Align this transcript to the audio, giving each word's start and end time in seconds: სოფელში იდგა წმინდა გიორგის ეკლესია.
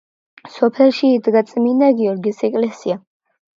სოფელში 0.53 1.11
იდგა 1.17 1.45
წმინდა 1.51 1.91
გიორგის 2.01 2.43
ეკლესია. 2.51 3.01